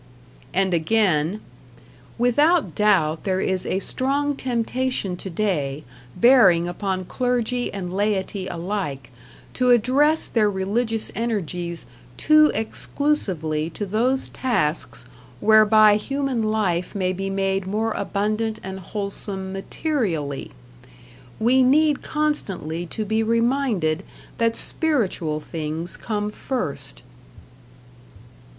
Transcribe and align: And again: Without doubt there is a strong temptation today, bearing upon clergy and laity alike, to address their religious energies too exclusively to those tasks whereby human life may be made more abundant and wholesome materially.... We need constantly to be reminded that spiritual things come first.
And 0.51 0.73
again: 0.73 1.41
Without 2.17 2.73
doubt 2.73 3.23
there 3.23 3.39
is 3.39 3.67
a 3.67 3.77
strong 3.77 4.35
temptation 4.35 5.15
today, 5.15 5.83
bearing 6.15 6.67
upon 6.67 7.05
clergy 7.05 7.71
and 7.71 7.93
laity 7.93 8.47
alike, 8.47 9.11
to 9.53 9.69
address 9.69 10.25
their 10.25 10.49
religious 10.49 11.11
energies 11.13 11.85
too 12.17 12.51
exclusively 12.55 13.69
to 13.69 13.85
those 13.85 14.29
tasks 14.29 15.05
whereby 15.39 15.97
human 15.97 16.41
life 16.41 16.95
may 16.95 17.13
be 17.13 17.29
made 17.29 17.67
more 17.67 17.91
abundant 17.91 18.59
and 18.63 18.79
wholesome 18.79 19.53
materially.... 19.53 20.49
We 21.39 21.61
need 21.61 22.01
constantly 22.01 22.87
to 22.87 23.05
be 23.05 23.21
reminded 23.21 24.01
that 24.39 24.55
spiritual 24.55 25.39
things 25.39 25.95
come 25.95 26.31
first. 26.31 27.03